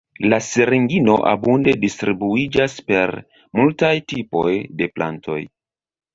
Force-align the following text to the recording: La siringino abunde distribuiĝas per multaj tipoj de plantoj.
La 0.31 0.37
siringino 0.43 1.17
abunde 1.31 1.75
distribuiĝas 1.83 2.79
per 2.89 3.15
multaj 3.61 3.93
tipoj 4.15 4.57
de 4.83 4.91
plantoj. 4.99 5.39